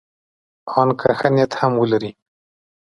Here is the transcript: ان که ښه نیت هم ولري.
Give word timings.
ان 0.79 0.89
که 0.99 1.07
ښه 1.17 1.29
نیت 1.35 1.51
هم 1.59 1.73
ولري. 1.81 2.11